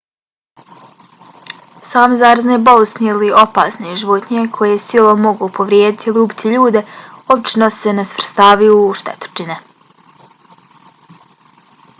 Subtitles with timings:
[1.89, 6.83] same zarazne bolesti ili opasne životinje koje silom mogu povrijediti ili ubiti ljude
[7.37, 9.59] obično se ne svrstavaju u štetočine